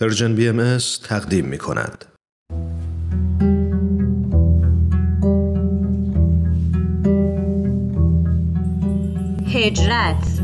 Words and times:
پرژن 0.00 0.34
بی 0.34 0.48
ام 0.48 0.78
تقدیم 1.04 1.44
می 1.44 1.58
کند. 1.58 2.04
هجرت. 9.46 10.40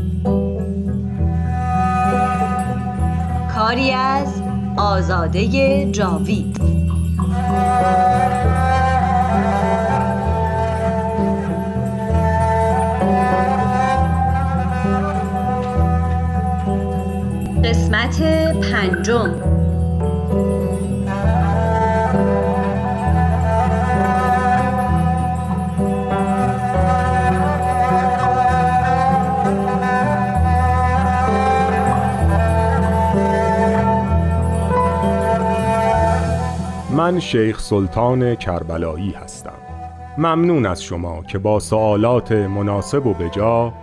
کاری 3.55 3.91
از 3.91 4.41
آزاده 4.77 5.91
جاوید. 5.91 6.61
قسمت 17.63 18.21
پنجم. 18.61 19.46
من 37.07 37.19
شیخ 37.19 37.59
سلطان 37.59 38.35
کربلایی 38.35 39.11
هستم 39.11 39.57
ممنون 40.17 40.65
از 40.65 40.83
شما 40.83 41.23
که 41.23 41.37
با 41.37 41.59
سوالات 41.59 42.31
مناسب 42.31 43.05
و 43.05 43.13
بجا 43.13 43.73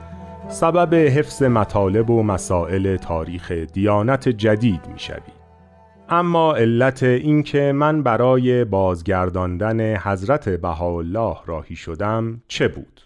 سبب 0.48 0.94
حفظ 0.94 1.42
مطالب 1.42 2.10
و 2.10 2.22
مسائل 2.22 2.96
تاریخ 2.96 3.52
دیانت 3.52 4.28
جدید 4.28 4.80
می 4.92 4.98
شوید. 4.98 5.44
اما 6.08 6.54
علت 6.54 7.02
اینکه 7.02 7.72
من 7.72 8.02
برای 8.02 8.64
بازگرداندن 8.64 9.96
حضرت 9.96 10.48
بهاءالله 10.48 11.36
راهی 11.46 11.76
شدم 11.76 12.42
چه 12.48 12.68
بود؟ 12.68 13.00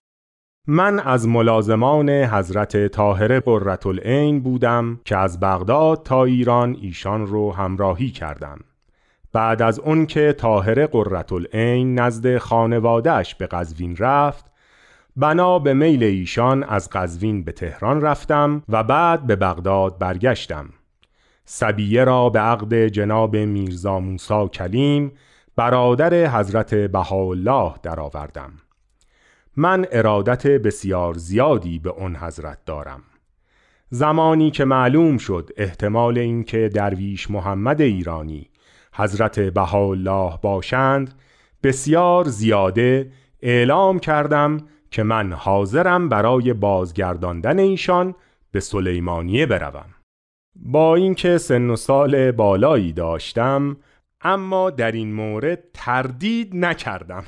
من 0.67 1.01
از 1.01 1.29
ملازمان 1.29 2.09
حضرت 2.11 2.87
طاهره 2.87 3.41
قرة 3.41 4.39
بودم 4.39 5.01
که 5.05 5.17
از 5.17 5.41
بغداد 5.41 6.03
تا 6.03 6.25
ایران 6.25 6.77
ایشان 6.81 7.27
رو 7.27 7.53
همراهی 7.53 8.11
کردم 8.11 8.59
بعد 9.33 9.63
از 9.63 9.79
اون 9.79 10.07
که 10.07 10.33
طاهره 10.33 10.87
قرةالعین 10.87 11.99
نزد 11.99 12.39
خانوادهش 12.39 13.35
به 13.35 13.47
قزوین 13.47 13.97
رفت 13.97 14.45
بنا 15.17 15.59
به 15.59 15.75
میل 15.75 16.03
ایشان 16.03 16.63
از 16.63 16.91
قزوین 16.91 17.45
به 17.45 17.53
تهران 17.53 18.01
رفتم 18.01 18.63
و 18.69 18.85
بعد 18.85 19.27
به 19.27 19.37
بغداد 19.37 19.99
برگشتم. 19.99 20.69
سبیه 21.45 22.05
را 22.05 22.29
به 22.29 22.39
عقد 22.39 22.75
جناب 22.75 23.37
میرزا 23.37 24.01
موسا 24.01 24.49
کلیم 24.49 25.13
برادر 25.57 26.27
حضرت 26.27 26.75
بهاءالله 26.75 27.75
درآوردم. 27.83 28.53
من 29.57 29.87
ارادت 29.93 30.47
بسیار 30.47 31.15
زیادی 31.15 31.79
به 31.79 31.91
اون 31.91 32.17
حضرت 32.17 32.59
دارم. 32.67 33.03
زمانی 33.91 34.51
که 34.51 34.65
معلوم 34.65 35.19
شد 35.19 35.51
احتمال 35.57 36.19
اینکه 36.19 36.71
درویش 36.75 37.31
محمد 37.31 37.81
ایرانی 37.81 38.51
حضرت 38.99 39.41
بهاءالله 39.41 40.39
باشند 40.43 41.15
بسیار 41.63 42.25
زیاده 42.25 43.13
اعلام 43.43 43.99
کردم 43.99 44.57
که 44.91 45.03
من 45.03 45.33
حاضرم 45.33 46.09
برای 46.09 46.53
بازگرداندن 46.53 47.59
ایشان 47.59 48.15
به 48.53 48.61
سلیمانیه 48.61 49.47
بروم. 49.47 49.95
با 50.57 50.95
اینکه 50.95 51.39
سن 51.39 51.71
و 51.71 51.77
سال 51.77 52.31
بالایی 52.31 52.93
داشتم 52.93 53.77
اما 54.21 54.71
در 54.71 54.93
این 54.93 55.13
مورد 55.13 55.65
تردید 55.75 56.57
نکردم. 56.57 57.25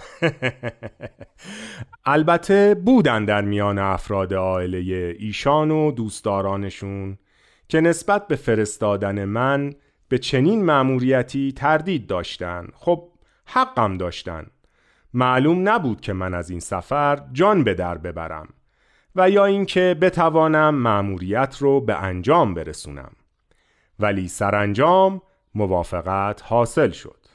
البته 2.04 2.74
بودن 2.74 3.24
در 3.24 3.40
میان 3.40 3.78
افراد 3.78 4.34
عائله 4.34 5.16
ایشان 5.18 5.70
و 5.70 5.92
دوستدارانشون 5.92 7.18
که 7.68 7.80
نسبت 7.80 8.28
به 8.28 8.36
فرستادن 8.36 9.24
من 9.24 9.74
به 10.10 10.18
چنین 10.18 10.64
مأموریتی 10.64 11.52
تردید 11.52 12.06
داشتن. 12.06 12.68
خب 12.74 13.08
حقم 13.46 13.96
داشتن. 13.96 14.46
معلوم 15.14 15.68
نبود 15.68 16.00
که 16.00 16.12
من 16.12 16.34
از 16.34 16.50
این 16.50 16.60
سفر 16.60 17.22
جان 17.32 17.64
به 17.64 17.74
در 17.74 17.98
ببرم 17.98 18.48
و 19.16 19.30
یا 19.30 19.44
اینکه 19.44 19.96
بتوانم 20.00 20.74
مأموریت 20.74 21.56
رو 21.58 21.80
به 21.80 22.02
انجام 22.02 22.54
برسونم. 22.54 23.12
ولی 23.98 24.28
سرانجام 24.28 25.22
موافقت 25.54 26.42
حاصل 26.44 26.90
شد. 26.90 27.26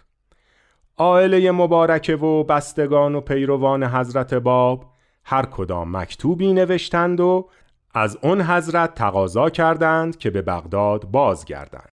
عائله 0.97 1.51
مبارکه 1.51 2.15
و 2.15 2.43
بستگان 2.43 3.15
و 3.15 3.21
پیروان 3.21 3.83
حضرت 3.83 4.33
باب 4.33 4.91
هر 5.23 5.45
کدام 5.45 5.97
مکتوبی 5.97 6.53
نوشتند 6.53 7.19
و 7.19 7.49
از 7.93 8.17
اون 8.21 8.41
حضرت 8.41 8.95
تقاضا 8.95 9.49
کردند 9.49 10.17
که 10.17 10.29
به 10.29 10.41
بغداد 10.41 11.05
بازگردند. 11.11 11.94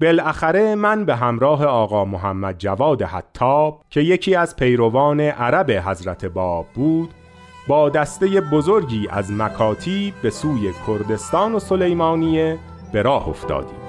بالاخره 0.00 0.74
من 0.74 1.04
به 1.04 1.16
همراه 1.16 1.64
آقا 1.64 2.04
محمد 2.04 2.58
جواد 2.58 3.02
حتاب 3.02 3.84
که 3.90 4.00
یکی 4.00 4.34
از 4.34 4.56
پیروان 4.56 5.20
عرب 5.20 5.70
حضرت 5.70 6.24
باب 6.24 6.66
بود 6.74 7.10
با 7.68 7.88
دسته 7.88 8.40
بزرگی 8.40 9.08
از 9.10 9.32
مکاتی 9.32 10.14
به 10.22 10.30
سوی 10.30 10.72
کردستان 10.86 11.54
و 11.54 11.58
سلیمانیه 11.58 12.58
به 12.92 13.02
راه 13.02 13.28
افتادیم. 13.28 13.80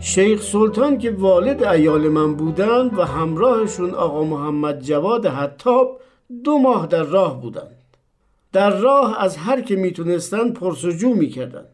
شیخ 0.00 0.42
سلطان 0.42 0.98
که 0.98 1.10
والد 1.10 1.64
ایال 1.64 2.08
من 2.08 2.34
بودند 2.34 2.98
و 2.98 3.02
همراهشون 3.02 3.94
آقا 3.94 4.22
محمد 4.24 4.80
جواد 4.80 5.26
حتاب 5.26 6.00
دو 6.44 6.58
ماه 6.58 6.86
در 6.86 7.02
راه 7.02 7.40
بودند. 7.40 7.81
در 8.52 8.70
راه 8.70 9.22
از 9.22 9.36
هر 9.36 9.60
که 9.60 9.76
می‌تونستن 9.76 10.50
پرسجو 10.50 11.14
می‌کردن. 11.14 11.64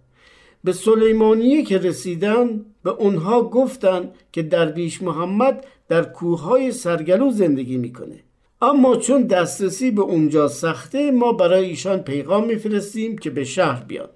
به 0.65 0.73
سلیمانیه 0.73 1.63
که 1.63 1.79
رسیدن 1.79 2.65
به 2.83 2.91
اونها 2.91 3.43
گفتن 3.43 4.11
که 4.33 4.43
درویش 4.43 5.03
محمد 5.03 5.67
در 5.89 6.03
کوههای 6.03 6.73
سرگلو 6.73 7.31
زندگی 7.31 7.77
می‌کنه. 7.77 8.21
اما 8.63 8.97
چون 8.97 9.23
دسترسی 9.23 9.91
به 9.91 10.03
اونجا 10.03 10.49
سخته 10.49 11.11
ما 11.11 11.33
برای 11.33 11.65
ایشان 11.65 11.99
پیغام 11.99 12.47
میفرستیم 12.47 13.19
که 13.19 13.31
به 13.31 13.45
شهر 13.45 13.85
بیان. 13.85 14.09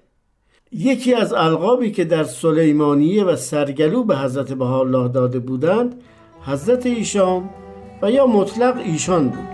یکی 0.71 1.13
از 1.13 1.33
القابی 1.33 1.91
که 1.91 2.03
در 2.03 2.23
سلیمانیه 2.23 3.23
و 3.23 3.35
سرگلو 3.35 4.03
به 4.03 4.17
حضرت 4.17 4.53
بهاءالله 4.53 5.07
داده 5.07 5.39
بودند 5.39 6.01
حضرت 6.41 6.85
ایشان 6.85 7.49
و 8.01 8.11
یا 8.11 8.27
مطلق 8.27 8.77
ایشان 8.85 9.29
بود. 9.29 9.52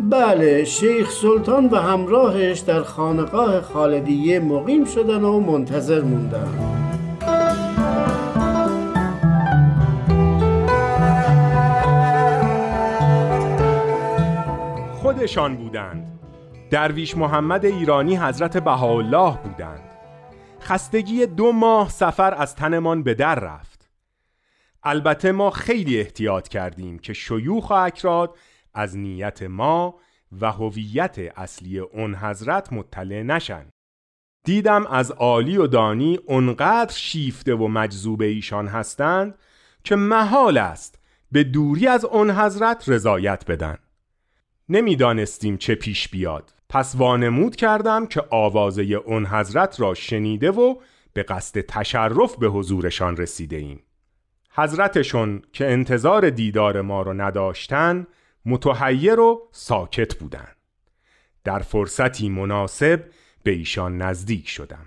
بله 0.00 0.64
شیخ 0.64 1.10
سلطان 1.10 1.66
و 1.66 1.76
همراهش 1.76 2.58
در 2.58 2.82
خانقاه 2.82 3.60
خالدیه 3.60 4.40
مقیم 4.40 4.84
شدن 4.84 5.24
و 5.24 5.40
منتظر 5.40 6.00
موندن. 6.00 6.76
خودشان 15.02 15.56
بودند. 15.56 16.20
درویش 16.70 17.16
محمد 17.16 17.64
ایرانی 17.64 18.16
حضرت 18.16 18.56
بهاءالله 18.56 19.38
بودند. 19.44 19.90
خستگی 20.60 21.26
دو 21.26 21.52
ماه 21.52 21.88
سفر 21.88 22.34
از 22.34 22.54
تنمان 22.54 23.02
به 23.02 23.14
در 23.14 23.34
رفت. 23.34 23.88
البته 24.82 25.32
ما 25.32 25.50
خیلی 25.50 26.00
احتیاط 26.00 26.48
کردیم 26.48 26.98
که 26.98 27.12
شیوخ 27.12 27.70
و 27.70 27.74
اکراد 27.74 28.34
از 28.76 28.96
نیت 28.96 29.42
ما 29.42 29.94
و 30.40 30.52
هویت 30.52 31.18
اصلی 31.18 31.78
اون 31.78 32.14
حضرت 32.14 32.72
مطلع 32.72 33.22
نشن. 33.22 33.66
دیدم 34.44 34.86
از 34.86 35.10
عالی 35.10 35.56
و 35.56 35.66
دانی 35.66 36.18
اونقدر 36.26 36.92
شیفته 36.92 37.54
و 37.54 37.68
مجذوب 37.68 38.22
ایشان 38.22 38.66
هستند 38.66 39.38
که 39.84 39.96
محال 39.96 40.58
است 40.58 40.98
به 41.32 41.44
دوری 41.44 41.86
از 41.86 42.04
اون 42.04 42.30
حضرت 42.30 42.88
رضایت 42.88 43.44
بدن. 43.46 43.78
نمی‌دانستیم 44.68 45.56
چه 45.56 45.74
پیش 45.74 46.08
بیاد. 46.08 46.52
پس 46.68 46.94
وانمود 46.94 47.56
کردم 47.56 48.06
که 48.06 48.22
آوازه 48.30 48.82
اون 48.82 49.26
حضرت 49.26 49.80
را 49.80 49.94
شنیده 49.94 50.50
و 50.50 50.74
به 51.12 51.22
قصد 51.22 51.60
تشرف 51.60 52.36
به 52.36 52.48
حضورشان 52.48 53.16
رسیده 53.16 53.56
ایم 53.56 53.82
حضرتشون 54.52 55.42
که 55.52 55.72
انتظار 55.72 56.30
دیدار 56.30 56.80
ما 56.80 57.02
رو 57.02 57.12
نداشتن 57.12 58.06
متحیر 58.46 59.20
و 59.20 59.48
ساکت 59.52 60.14
بودند. 60.14 60.56
در 61.44 61.58
فرصتی 61.58 62.28
مناسب 62.28 63.04
به 63.42 63.50
ایشان 63.50 63.96
نزدیک 64.02 64.48
شدم. 64.48 64.86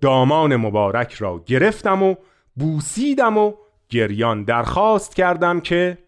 دامان 0.00 0.56
مبارک 0.56 1.12
را 1.12 1.42
گرفتم 1.46 2.02
و 2.02 2.14
بوسیدم 2.56 3.38
و 3.38 3.54
گریان 3.88 4.44
درخواست 4.44 5.14
کردم 5.14 5.60
که 5.60 5.98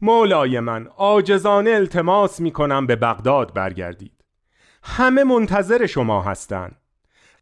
مولای 0.00 0.60
من 0.60 0.88
آجزانه 0.96 1.70
التماس 1.70 2.40
می 2.40 2.50
کنم 2.50 2.86
به 2.86 2.96
بغداد 2.96 3.54
برگردید. 3.54 4.24
همه 4.82 5.24
منتظر 5.24 5.86
شما 5.86 6.22
هستند. 6.22 6.76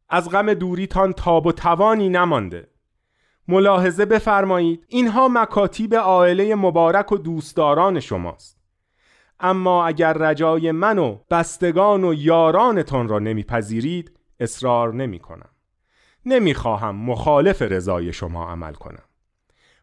از 0.09 0.31
غم 0.31 0.55
دوریتان 0.55 1.13
تاب 1.13 1.47
و 1.47 1.53
توانی 1.53 2.09
نمانده. 2.09 2.69
ملاحظه 3.49 4.05
بفرمایید 4.05 4.85
اینها 4.89 5.29
مکاتیب 5.29 5.95
عائله 5.95 6.55
مبارک 6.55 7.13
و 7.13 7.19
دوستداران 7.19 8.01
شماست. 8.01 8.56
اما 9.41 9.87
اگر 9.87 10.13
رجای 10.13 10.73
من 10.73 10.99
و 10.99 11.19
بستگان 11.31 12.05
و 12.05 12.15
یارانتان 12.15 13.09
را 13.09 13.19
نمیپذیرید 13.19 14.19
اصرار 14.41 14.95
نمی 14.95 15.19
کنم 15.19 15.51
نمی‌خواهم 16.27 16.97
مخالف 16.97 17.63
رضای 17.63 18.13
شما 18.13 18.51
عمل 18.51 18.73
کنم. 18.73 19.03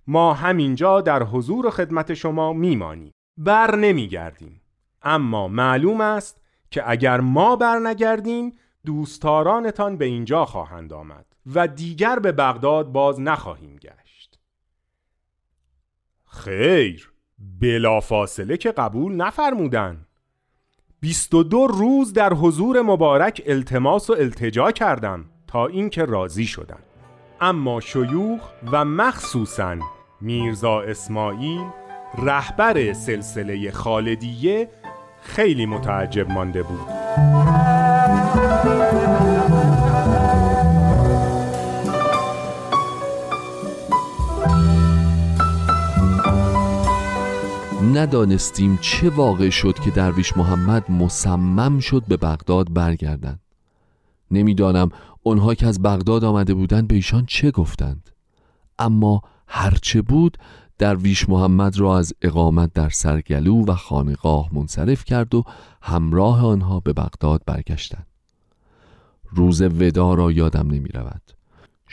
ما 0.07 0.33
همینجا 0.33 1.01
در 1.01 1.23
حضور 1.23 1.65
و 1.65 1.69
خدمت 1.69 2.13
شما 2.13 2.53
میمانیم. 2.53 3.13
بر 3.37 3.75
نمیگردیم. 3.75 4.61
اما 5.01 5.47
معلوم 5.47 6.01
است 6.01 6.41
که 6.71 6.89
اگر 6.89 7.19
ما 7.19 7.55
برنگردیم 7.55 8.57
دوستارانتان 8.85 9.97
به 9.97 10.05
اینجا 10.05 10.45
خواهند 10.45 10.93
آمد 10.93 11.25
و 11.55 11.67
دیگر 11.67 12.19
به 12.19 12.31
بغداد 12.31 12.91
باز 12.91 13.19
نخواهیم 13.19 13.75
گشت. 13.75 14.39
خیر. 16.25 17.12
بلافاصله 17.61 18.57
که 18.57 18.71
قبول 18.71 19.15
نفرمودن. 19.15 20.05
بیست 20.99 21.33
و 21.33 21.43
دو 21.43 21.67
روز 21.67 22.13
در 22.13 22.33
حضور 22.33 22.81
مبارک 22.81 23.41
التماس 23.45 24.09
و 24.09 24.13
التجا 24.13 24.71
کردم 24.71 25.25
تا 25.47 25.67
اینکه 25.67 26.05
راضی 26.05 26.45
شدن. 26.45 26.79
اما 27.41 27.79
شیوخ 27.79 28.41
و 28.71 28.85
مخصوصا 28.85 29.77
میرزا 30.21 30.81
اسماعیل 30.81 31.65
رهبر 32.17 32.93
سلسله 32.93 33.71
خالدیه 33.71 34.69
خیلی 35.21 35.65
متعجب 35.65 36.31
مانده 36.31 36.63
بود. 36.63 36.87
ندانستیم 47.93 48.77
چه 48.81 49.09
واقع 49.09 49.49
شد 49.49 49.79
که 49.79 49.91
درویش 49.91 50.37
محمد 50.37 50.91
مصمم 50.91 51.79
شد 51.79 52.03
به 52.07 52.17
بغداد 52.17 52.73
برگردند. 52.73 53.39
نمی‌دانم 54.31 54.89
آنها 55.23 55.53
که 55.53 55.67
از 55.67 55.81
بغداد 55.81 56.23
آمده 56.23 56.53
بودند 56.53 56.87
به 56.87 56.95
ایشان 56.95 57.25
چه 57.25 57.51
گفتند. 57.51 58.09
اما 58.79 59.21
هرچه 59.47 60.01
بود 60.01 60.37
درویش 60.77 61.29
محمد 61.29 61.77
را 61.77 61.97
از 61.97 62.13
اقامت 62.21 62.73
در 62.73 62.89
سرگلو 62.89 63.65
و 63.65 63.75
خانقاه 63.75 64.49
منصرف 64.51 65.05
کرد 65.05 65.35
و 65.35 65.43
همراه 65.81 66.45
آنها 66.45 66.79
به 66.79 66.93
بغداد 66.93 67.41
برگشتند. 67.45 68.07
روز 69.31 69.61
ودا 69.61 70.13
را 70.13 70.31
یادم 70.31 70.67
نمی 70.67 70.89
رود 70.89 71.21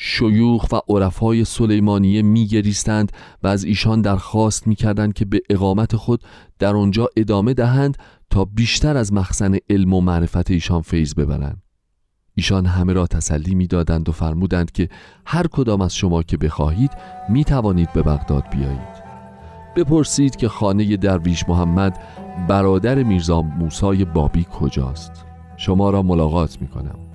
شیوخ 0.02 0.72
و 0.72 0.80
عرفای 0.88 1.44
سلیمانیه 1.44 2.22
می 2.22 2.46
گریستند 2.46 3.12
و 3.42 3.46
از 3.48 3.64
ایشان 3.64 4.02
درخواست 4.02 4.66
می 4.66 4.74
کردند 4.74 5.12
که 5.12 5.24
به 5.24 5.40
اقامت 5.50 5.96
خود 5.96 6.22
در 6.58 6.76
آنجا 6.76 7.08
ادامه 7.16 7.54
دهند 7.54 7.96
تا 8.30 8.44
بیشتر 8.44 8.96
از 8.96 9.12
مخزن 9.12 9.56
علم 9.70 9.94
و 9.94 10.00
معرفت 10.00 10.50
ایشان 10.50 10.82
فیض 10.82 11.14
ببرند. 11.14 11.62
ایشان 12.34 12.66
همه 12.66 12.92
را 12.92 13.06
تسلی 13.06 13.54
می‌دادند 13.54 14.08
و 14.08 14.12
فرمودند 14.12 14.72
که 14.72 14.88
هر 15.26 15.46
کدام 15.46 15.80
از 15.80 15.96
شما 15.96 16.22
که 16.22 16.36
بخواهید 16.36 16.90
می 17.28 17.44
توانید 17.44 17.92
به 17.92 18.02
بغداد 18.02 18.44
بیایید. 18.52 19.10
بپرسید 19.76 20.36
که 20.36 20.48
خانه 20.48 20.96
درویش 20.96 21.48
محمد 21.48 21.98
برادر 22.48 23.02
میرزا 23.02 23.42
موسای 23.42 24.04
بابی 24.04 24.46
کجاست. 24.52 25.12
شما 25.56 25.90
را 25.90 26.02
ملاقات 26.02 26.60
می 26.60 26.68
کنم 26.68 27.09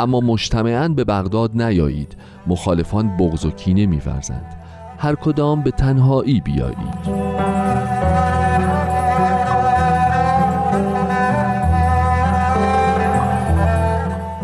اما 0.00 0.20
مجتمعاً 0.20 0.88
به 0.88 1.04
بغداد 1.04 1.62
نیایید. 1.62 2.16
مخالفان 2.46 3.16
بغض 3.16 3.44
و 3.44 3.50
کینه 3.50 3.86
میورزند. 3.86 4.56
هر 4.98 5.14
کدام 5.14 5.62
به 5.62 5.70
تنهایی 5.70 6.40
بیایید. 6.40 7.32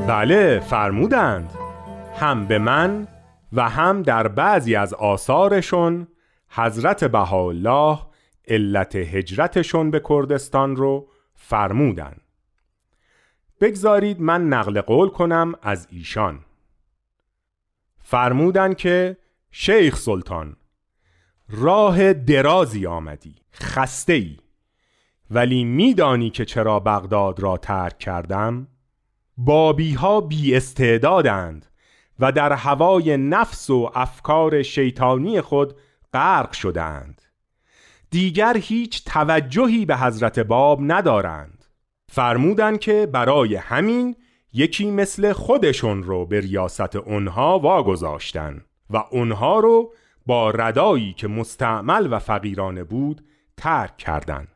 بله 0.09 0.61
فرمودند. 0.61 1.51
هم 2.19 2.47
به 2.47 2.59
من 2.59 3.09
و 3.53 3.69
هم 3.69 4.03
در 4.03 4.29
بعضی 4.29 4.77
از 4.77 4.95
آثارشون 4.95 6.07
حضرت 6.51 7.05
بهاءالله 7.05 7.99
علت 8.49 8.97
هجرتشون 8.97 9.91
به 9.91 10.03
کردستان 10.09 10.77
رو 10.77 11.09
فرمودن 11.35 12.17
بگذارید 13.61 14.21
من 14.21 14.49
نقل 14.49 14.81
قول 14.81 15.09
کنم 15.09 15.55
از 15.63 15.89
ایشان. 15.91 16.45
فرمودن 18.03 18.75
که 18.75 19.17
شیخ 19.51 19.97
سلطان 19.97 20.57
راه 21.49 22.13
درازی 22.13 22.87
آمدی 22.87 23.35
خسته 23.53 24.13
ای 24.13 24.37
ولی 25.31 25.65
میدانی 25.65 26.31
که 26.31 26.45
چرا 26.45 26.81
بغداد 26.81 27.41
را 27.41 27.57
ترک 27.57 27.99
کردم؟ 27.99 28.69
بابی 29.37 29.95
ها 29.95 30.21
بی 30.21 30.57
استعدادند 30.57 31.67
و 32.19 32.33
در 32.33 32.53
هوای 32.53 33.17
نفس 33.17 33.71
و 33.71 33.91
افکار 33.95 34.63
شیطانی 34.63 35.41
خود 35.41 35.75
غرق 36.13 36.53
شدند 36.53 37.23
دیگر 38.11 38.57
هیچ 38.57 39.05
توجهی 39.05 39.87
به 39.87 39.97
حضرت 39.97 40.39
باب 40.39 40.79
ندارند. 40.83 41.58
فرمودند 42.09 42.79
که 42.79 43.09
برای 43.13 43.55
همین 43.57 44.17
یکی 44.53 44.91
مثل 44.91 45.33
خودشون 45.33 46.03
رو 46.03 46.27
به 46.27 46.41
ریاست 46.41 46.97
اونها 46.97 47.59
واگذاشتن 47.59 48.65
و 48.91 49.05
اونها 49.11 49.59
رو 49.59 49.93
با 50.27 50.51
ردایی 50.51 51.13
که 51.13 51.29
مستعمل 51.29 52.09
و 52.11 52.19
فقیرانه 52.19 52.85
بود 52.85 53.25
ترک 53.57 53.97
کردند. 53.97 54.49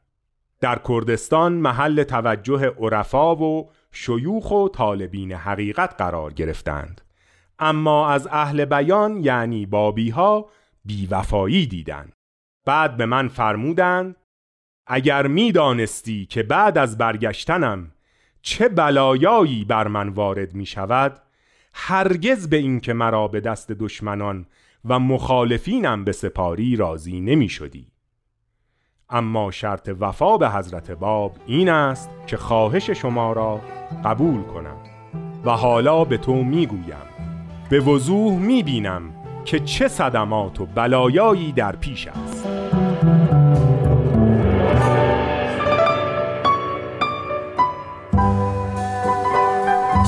در 0.60 0.81
کردستان 0.88 1.52
محل 1.52 2.02
توجه 2.02 2.66
عرفا 2.66 3.37
و 3.37 3.70
شیوخ 3.93 4.50
و 4.50 4.69
طالبین 4.69 5.32
حقیقت 5.32 5.94
قرار 5.99 6.32
گرفتند 6.32 7.00
اما 7.58 8.08
از 8.08 8.28
اهل 8.31 8.64
بیان 8.64 9.25
یعنی 9.25 9.66
بابی 9.66 10.10
ها 10.10 10.49
بیوفایی 10.84 11.66
دیدند 11.66 12.12
بعد 12.66 12.96
به 12.96 13.06
من 13.06 13.28
فرمودند 13.28 14.16
اگر 14.87 15.26
می‌دانستی 15.26 16.26
که 16.26 16.43
بعد 16.43 16.79
از 16.79 16.99
برگشتنم 16.99 17.93
چه 18.43 18.69
بلایایی 18.69 19.64
بر 19.64 19.88
من 19.88 20.08
وارد 20.08 20.54
می 20.54 20.66
شود 20.66 21.21
هرگز 21.75 22.49
به 22.49 22.56
اینکه 22.56 22.92
مرا 22.92 23.28
به 23.28 23.40
دست 23.40 23.73
دشمنان 23.73 24.47
و 24.85 24.99
مخالفینم 24.99 26.04
به 26.04 26.12
سپاری 26.12 26.76
راضی 26.76 27.21
نمی 27.21 27.49
شدی 27.49 27.87
اما 29.11 29.50
شرط 29.50 29.90
وفا 30.00 30.38
به 30.38 30.50
حضرت 30.50 30.90
باب 30.90 31.37
این 31.47 31.68
است 31.68 32.11
که 32.26 32.37
خواهش 32.37 32.90
شما 32.90 33.33
را 33.33 33.61
قبول 34.04 34.42
کنم 34.42 34.76
و 35.45 35.50
حالا 35.50 36.04
به 36.04 36.18
تو 36.18 36.35
می‌گویم. 36.35 37.12
به 37.71 37.80
وضوح 37.80 38.38
می‌بینم 38.38 39.02
که 39.45 39.61
چه 39.61 39.88
صدمات 39.88 40.61
و 40.61 40.66
بلایایی 40.66 41.52
در 41.52 41.76
پیش 41.76 42.06
است. 42.06 42.51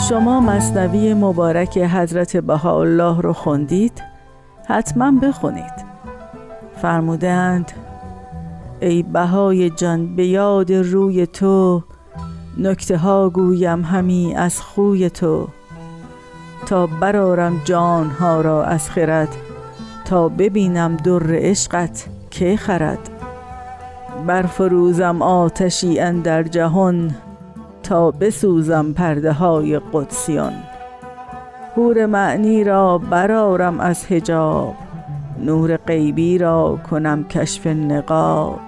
شما 0.08 0.40
مصنوی 0.40 1.14
مبارک 1.14 1.78
حضرت 1.78 2.36
بهاءالله 2.36 3.20
رو 3.20 3.32
خوندید؟ 3.32 4.02
حتما 4.66 5.12
بخونید. 5.22 5.72
فرمودند 6.82 7.72
ای 8.80 9.02
بهای 9.02 9.70
جان 9.70 10.16
به 10.16 10.26
یاد 10.26 10.72
روی 10.72 11.26
تو 11.26 11.82
نکته 12.58 12.96
ها 12.96 13.30
گویم 13.30 13.82
همی 13.82 14.34
از 14.34 14.60
خوی 14.60 15.10
تو. 15.10 15.48
تا 16.66 16.86
برارم 16.86 17.60
جان 17.64 18.10
ها 18.10 18.40
را 18.40 18.64
از 18.64 18.90
خرد 18.90 19.28
تا 20.04 20.28
ببینم 20.28 20.96
در 20.96 21.34
عشقت 21.34 22.06
که 22.30 22.56
خرد. 22.56 23.10
برفروزم 24.26 25.22
آتشی 25.22 26.00
اندر 26.00 26.42
جهان 26.42 27.14
تا 27.84 28.10
بسوزم 28.10 28.92
پرده 28.92 29.32
های 29.32 29.80
قدسیان. 29.92 30.52
هور 31.76 32.06
معنی 32.06 32.64
را 32.64 32.98
برارم 32.98 33.80
از 33.80 34.06
حجاب. 34.06 34.74
نور 35.44 35.76
غیبی 35.76 36.38
را 36.38 36.78
کنم 36.90 37.24
کشف 37.24 37.66
نقاب. 37.66 38.60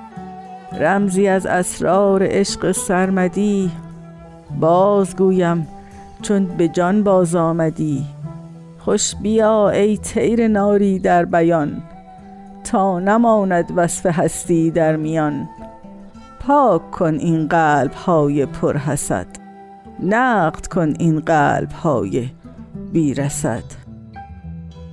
رمزی 0.80 1.28
از 1.28 1.46
اسرار 1.46 2.22
عشق 2.26 2.72
سرمدی 2.72 3.70
بازگویم 4.60 5.68
چون 6.22 6.44
به 6.44 6.68
جان 6.68 7.02
باز 7.02 7.34
آمدی 7.34 8.04
خوش 8.78 9.14
بیا 9.14 9.70
ای 9.70 9.96
تیر 9.98 10.48
ناری 10.48 10.98
در 10.98 11.24
بیان. 11.24 11.82
تا 12.64 12.98
نماند 12.98 13.72
وصف 13.76 14.06
هستی 14.06 14.70
در 14.70 14.96
میان. 14.96 15.48
پاک 16.46 16.90
کن 16.90 17.14
این 17.14 17.48
قلب 17.48 17.92
های 17.92 18.46
پرحسد. 18.46 19.26
نقد 20.02 20.66
کن 20.66 20.94
این 20.98 21.20
قلب 21.20 21.72
های 21.72 22.28
بی 22.92 23.14
رسد 23.14 23.62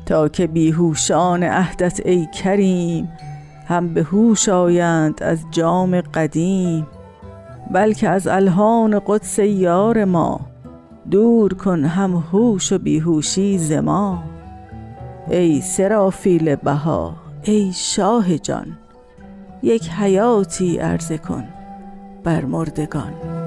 تا 0.06 0.28
که 0.28 0.48
بیهوشان 0.48 1.44
عهدت 1.44 2.00
ای 2.06 2.28
کریم 2.44 3.10
هم 3.68 3.94
به 3.94 4.04
هوش 4.04 4.50
آیند 4.50 5.24
از 5.24 5.46
جام 5.52 6.02
قدیم 6.02 6.88
بلکه 7.72 8.10
از 8.10 8.28
الهان 8.28 9.02
قدس 9.08 9.40
یار 9.40 10.06
ما 10.06 10.40
دور 11.12 11.54
کن 11.54 11.86
هم 11.86 12.24
هوش 12.32 12.72
و 12.72 12.78
بیهوشی 12.78 13.58
ز 13.58 13.72
ما. 13.72 14.24
ای 15.30 15.62
سرافیل 15.62 16.56
بها 16.56 17.16
ای 17.44 17.72
شاه 17.74 18.38
جان 18.38 18.78
یک 19.63 19.89
حیاتی 19.89 20.77
عرضه 20.77 21.17
کن 21.17 21.43
بر 22.24 22.46
مردگان. 22.46 23.43